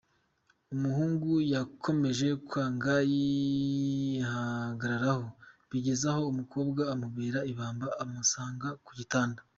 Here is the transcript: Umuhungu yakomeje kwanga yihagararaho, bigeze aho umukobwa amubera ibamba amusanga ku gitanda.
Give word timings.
Umuhungu 0.75 1.29
yakomeje 1.53 2.27
kwanga 2.47 2.93
yihagararaho, 3.13 5.25
bigeze 5.69 6.03
aho 6.11 6.21
umukobwa 6.31 6.81
amubera 6.93 7.39
ibamba 7.51 7.87
amusanga 8.03 8.67
ku 8.85 8.91
gitanda. 8.99 9.41